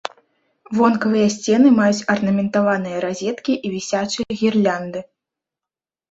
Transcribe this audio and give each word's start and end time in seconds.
Вонкавыя 0.77 1.25
сцены 1.33 1.67
маюць 1.79 2.05
арнаментаваныя 2.13 2.97
разеткі 3.05 3.53
і 3.69 3.71
вісячыя 3.75 4.37
гірлянды. 4.41 4.99